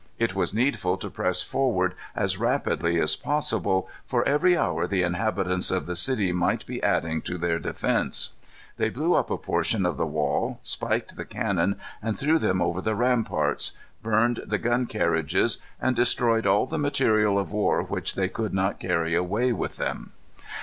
[0.17, 5.69] It was needful to press forward as rapidly as possible, for every hour the inhabitants
[5.69, 8.31] of the city might be adding to their defences.
[8.77, 12.81] They blew up a portion of the wall; spiked the cannon, and threw them over
[12.81, 18.27] the ramparts; burned the gun carriages, and destroyed all the material of war which they
[18.27, 20.13] could not carry away with them.